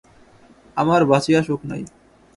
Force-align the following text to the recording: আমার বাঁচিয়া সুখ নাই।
আমার 0.77 1.01
বাঁচিয়া 1.05 1.39
সুখ 1.43 1.61
নাই। 1.65 1.81